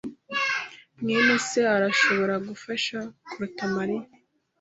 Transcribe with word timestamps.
mwene 0.99 1.33
se 1.47 1.61
arashobora 1.75 2.35
gufasha 2.47 2.97
kuruta 3.29 3.63
Mariya. 3.75 4.05